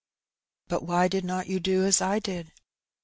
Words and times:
"But 0.67 0.81
why 0.81 1.07
did 1.07 1.23
not 1.23 1.45
you 1.45 1.59
do 1.59 1.85
as 1.85 2.01
I 2.01 2.17
did 2.17 2.51